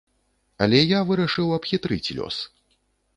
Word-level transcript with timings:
Але 0.65 0.79
я 0.79 0.99
вырашыў 1.09 1.51
абхітрыць 1.57 2.13
лёс. 2.21 2.41